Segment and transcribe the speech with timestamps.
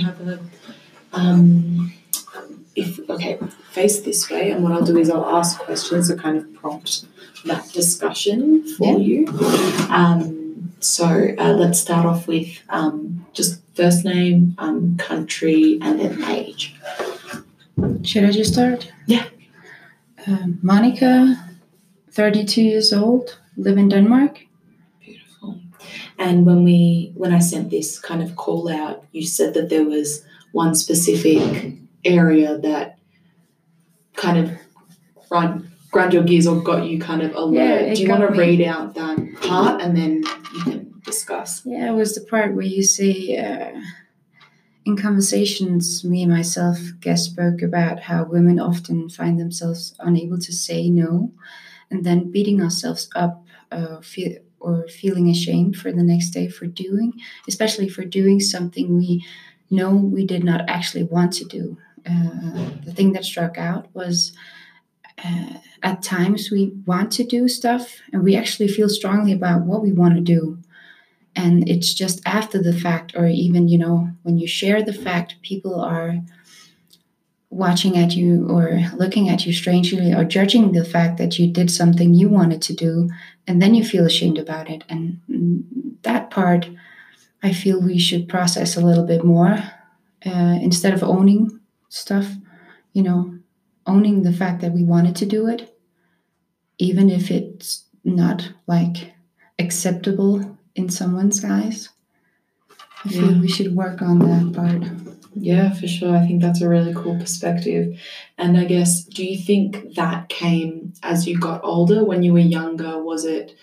[0.00, 0.40] have a
[1.12, 1.92] um,
[2.74, 3.38] if okay
[3.70, 7.04] face this way and what i'll do is i'll ask questions to kind of prompt
[7.44, 8.96] that discussion for Yeah.
[8.96, 9.26] you
[9.90, 11.04] um, so
[11.38, 16.74] uh, let's start off with um, just first name um, country and then age
[18.02, 18.92] Should I just start?
[19.06, 19.26] Yeah.
[20.26, 21.36] Um, Monika,
[22.12, 24.46] 32 years old, live in Denmark.
[26.18, 29.84] And when we when i sent this kind of call out you said that there
[29.84, 31.74] was one specific
[32.04, 32.98] area that
[34.14, 34.52] kind of
[35.28, 37.54] grind, grind your gears or got you kind of alert.
[37.88, 38.38] Yeah, Do you want to me.
[38.38, 40.22] read out that part and then
[40.54, 41.62] you can discuss?
[41.64, 43.80] Yeah, it was the part where you say, uh,
[44.84, 50.52] in conversations, me and myself guest spoke about how women often find themselves unable to
[50.52, 51.32] say no
[51.90, 53.42] and then beating ourselves up
[53.72, 57.12] uh, feel, or feeling ashamed for the next day for doing,
[57.46, 59.24] especially for doing something we
[59.70, 61.78] know we did not actually want to do.
[62.06, 64.32] Uh, the thing that struck out was
[65.24, 69.82] uh, at times we want to do stuff and we actually feel strongly about what
[69.82, 70.58] we want to do
[71.36, 75.36] and it's just after the fact or even you know when you share the fact
[75.42, 76.18] people are
[77.54, 81.70] watching at you or looking at you strangely or judging the fact that you did
[81.70, 83.08] something you wanted to do
[83.46, 85.20] and then you feel ashamed about it and
[86.02, 86.68] that part
[87.42, 89.52] i feel we should process a little bit more
[90.26, 92.26] uh, instead of owning stuff
[92.92, 93.38] you know
[93.86, 95.76] owning the fact that we wanted to do it
[96.78, 99.12] even if it's not like
[99.58, 101.88] acceptable in someone's eyes.
[103.04, 103.40] I feel Yeah.
[103.40, 104.82] we should work on that part.
[105.36, 106.16] Yeah, for sure.
[106.16, 107.98] I think that's a really cool perspective.
[108.38, 112.04] And I guess, do you think that came as you got older?
[112.04, 113.54] When you were younger, was it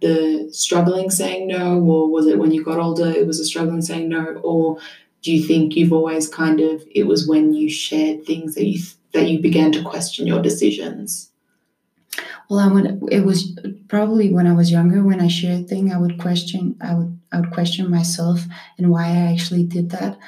[0.00, 3.80] the struggling saying no, or was it when you got older, it was a struggling
[3.80, 4.40] saying no?
[4.44, 4.78] Or
[5.22, 8.82] do you think you've always kind of, it was when you shared things that you,
[9.12, 11.30] that you began to question your decisions?
[12.48, 13.58] Well, I would, it was
[13.88, 17.18] probably when I was younger when I shared a thing I would question I would
[17.32, 18.44] I would question myself
[18.78, 20.18] and why I actually did that.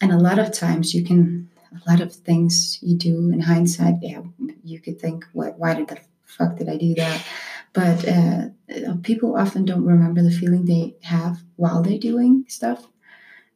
[0.00, 3.96] And a lot of times you can a lot of things you do in hindsight,
[4.00, 4.22] yeah,
[4.64, 7.24] you could think, what why did the fuck did I do that?
[7.72, 12.86] But uh, people often don't remember the feeling they have while they're doing stuff.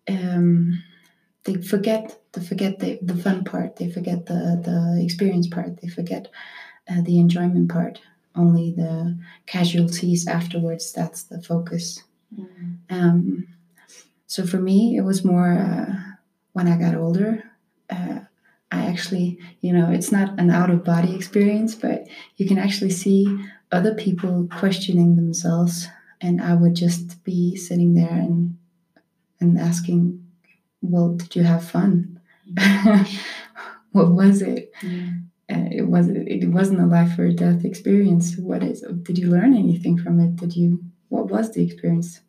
[0.08, 0.82] Um,
[1.44, 3.76] they forget they forget the, the fun part.
[3.76, 5.80] They forget the the experience part.
[5.80, 6.28] They forget
[6.90, 8.00] uh, the enjoyment part.
[8.34, 10.92] Only the casualties afterwards.
[10.92, 12.02] That's the focus.
[12.88, 13.48] Um,
[14.26, 15.94] so for me, it was more uh,
[16.52, 17.42] when I got older.
[17.88, 18.20] Uh,
[18.70, 22.06] I actually, you know, it's not an out of body experience, but
[22.36, 25.88] you can actually see other people questioning themselves,
[26.20, 28.56] and I would just be sitting there and
[29.40, 30.24] and asking,
[30.82, 32.20] "Well, did you have fun?
[33.92, 34.72] what was it?
[34.82, 35.10] Yeah.
[35.50, 38.36] Uh, it wasn't it wasn't a life or death experience.
[38.36, 40.36] What is did you learn anything from it?
[40.36, 42.20] Did you what was the experience?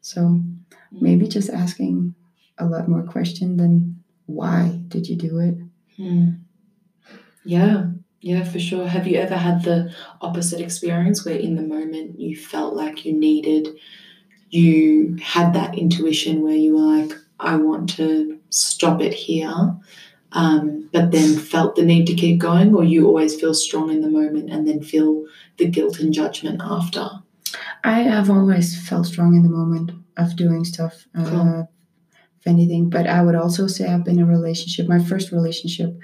[0.00, 0.42] So
[0.90, 2.14] maybe just asking
[2.58, 5.56] a lot more question than why did you do it?
[5.96, 6.30] Hmm.
[7.44, 7.86] Yeah,
[8.20, 8.86] yeah, for sure.
[8.86, 13.12] Have you ever had the opposite experience where in the moment you felt like you
[13.12, 13.68] needed,
[14.50, 19.76] you had that intuition where you were like, I want to stop it here,
[20.34, 24.00] um, but then felt the need to keep going, or you always feel strong in
[24.00, 25.24] the moment and then feel
[25.58, 27.08] the guilt and judgment after?
[27.84, 31.68] i have always felt strong in the moment of doing stuff uh, Cool.
[32.40, 35.98] if anything but i would also say i've been in a relationship my first relationship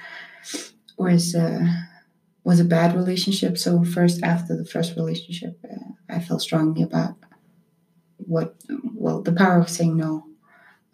[0.98, 1.64] was uh,
[2.44, 7.14] was a bad relationship so first after the first relationship uh, i felt strongly about
[8.18, 8.54] what
[8.94, 10.26] well the power of saying no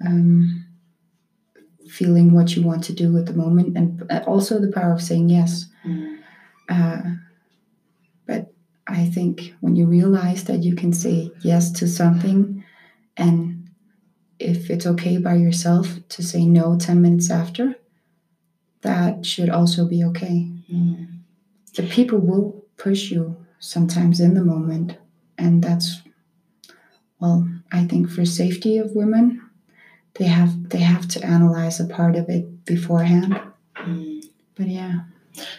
[0.06, 0.66] um,
[1.88, 5.02] feeling what you want to do at the moment and uh, also the power of
[5.02, 6.16] saying yes Mm.
[6.68, 7.02] uh,
[8.26, 8.52] but
[8.86, 12.64] i think when you realize that you can say yes to something
[13.16, 13.68] and
[14.38, 17.74] if it's okay by yourself to say no 10 minutes after
[18.82, 21.06] that should also be okay Mm.
[21.76, 24.96] the people will push you sometimes in the moment
[25.36, 26.00] and that's
[27.20, 29.40] well i think for safety of women
[30.18, 33.40] they have they have to analyze a part of it beforehand
[33.76, 34.22] Mm.
[34.54, 35.00] but yeah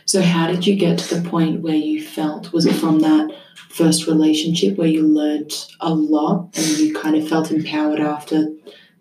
[0.05, 2.53] So, how did you get to the point where you felt?
[2.53, 3.27] Was it from that
[3.69, 8.39] first relationship where you learned a lot and you kind of felt empowered after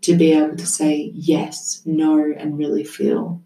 [0.03, 3.41] to be able to say yes, no, and really feel?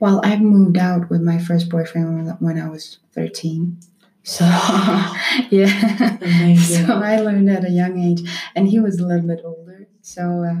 [0.00, 3.78] well i moved out with my first boyfriend when, when i was 13
[4.22, 4.44] so
[5.50, 6.86] yeah Amazing.
[6.86, 8.20] so i learned at a young age
[8.54, 10.60] and he was a little bit older so uh,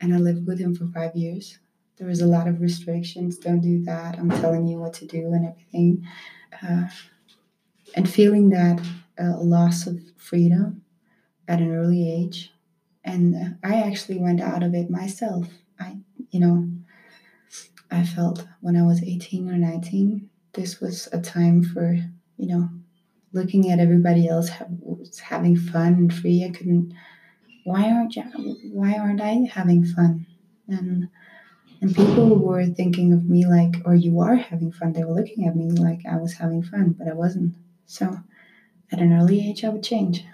[0.00, 1.58] and i lived with him for five years
[1.98, 3.38] there was a lot of restrictions.
[3.38, 4.18] Don't do that.
[4.18, 6.06] I'm telling you what to do and everything.
[6.62, 6.84] Uh,
[7.96, 8.80] and feeling that
[9.20, 10.82] uh, loss of freedom
[11.48, 12.52] at an early age.
[13.04, 15.48] And I actually went out of it myself.
[15.80, 15.96] I,
[16.30, 16.70] you know,
[17.90, 21.94] I felt when I was 18 or 19, this was a time for,
[22.36, 22.68] you know,
[23.32, 24.70] looking at everybody else have,
[25.20, 26.44] having fun and free.
[26.44, 26.94] I couldn't.
[27.68, 28.22] Why aren't you?
[28.72, 30.26] Why aren't I having fun?
[30.66, 31.08] And
[31.80, 34.92] and people were thinking of me like, or you are having fun.
[34.92, 37.54] They were looking at me like I was having fun, but I wasn't.
[37.86, 38.18] So
[38.90, 40.24] at an early age, I would change.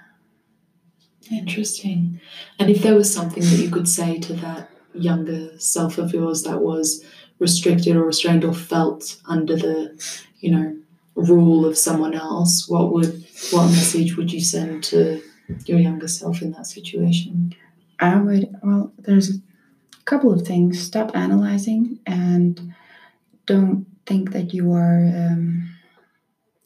[1.31, 2.21] Interesting.
[2.59, 6.45] And if there was something that you could say to that younger self of yours
[6.45, 7.05] that was
[7.39, 10.01] restricted or restrained or felt under the,
[10.39, 10.77] you know,
[11.15, 15.23] rule of someone else, what would what message would you send to
[15.67, 17.55] your younger self in that situation?
[18.01, 19.41] I would well, there's a
[20.05, 20.81] couple of things.
[20.81, 22.75] Stop analyzing and
[23.47, 25.71] don't think that you are um,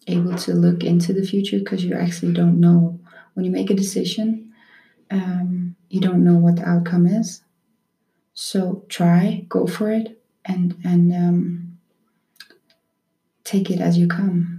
[0.06, 2.98] able to look into the future because you actually don't know.
[3.34, 4.52] When you make a decision,
[5.10, 7.42] um, you don't know what the outcome is.
[8.34, 11.78] So try, go for it, and and um,
[13.44, 14.57] take it as you come.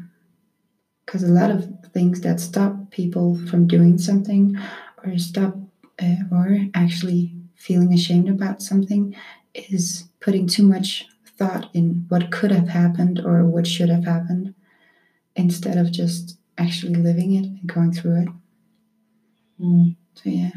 [1.10, 4.56] Because a lot of things that stop people from doing something,
[5.04, 5.58] or stop,
[6.00, 9.16] uh, or actually feeling ashamed about something,
[9.56, 14.54] is putting too much thought in what could have happened or what should have happened
[15.36, 18.30] instead of just actually living it and going through it.
[19.60, 19.96] Mm.
[20.14, 20.52] So yeah.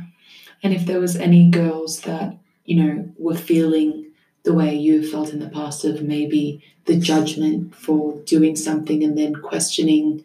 [0.62, 4.10] And if there was any girls that, you know, were feeling
[4.42, 9.16] the way you felt in the past of maybe the judgment for doing something and
[9.16, 10.22] then questioning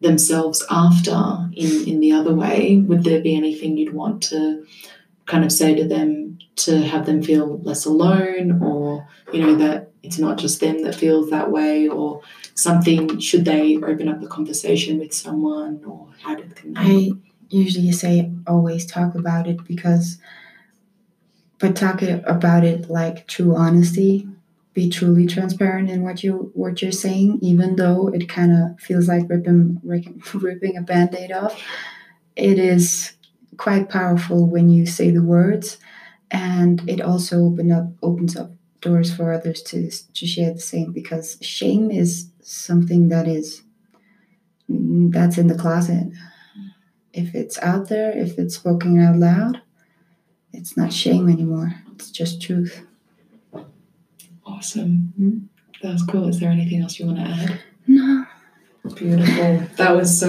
[0.00, 4.66] themselves after in, in the other way, would there be anything you'd want to
[5.26, 9.90] kind of say to them to have them feel less alone or, you know, that
[10.02, 12.22] it's not just them that feels that way or
[12.54, 13.18] something?
[13.18, 17.10] Should they open up a conversation with someone or how did they I
[17.48, 20.18] usually say always talk about it because
[21.58, 24.28] but talk about it like true honesty
[24.76, 29.08] be truly transparent in what you what you're saying even though it kind of feels
[29.08, 29.80] like ripping,
[30.34, 31.58] ripping a band-aid off.
[32.36, 33.14] It is
[33.56, 35.78] quite powerful when you say the words
[36.30, 38.50] and it also open up opens up
[38.82, 43.62] doors for others to to share the same because shame is something that is
[44.70, 46.08] mm, that's in the closet.
[47.14, 49.62] If it's out there if it's spoken out loud
[50.52, 51.76] it's not shame anymore.
[51.94, 52.86] It's just truth
[54.46, 55.12] awesome.
[55.20, 55.38] Mm-hmm.
[55.82, 56.28] that's cool.
[56.28, 57.60] Is there anything else you want to add?
[57.86, 58.26] No.
[58.94, 59.62] Beautiful.
[59.76, 60.24] That was so